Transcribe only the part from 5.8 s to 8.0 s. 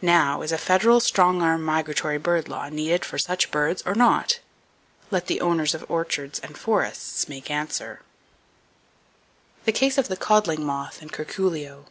orchards and forests make answer. DOWNY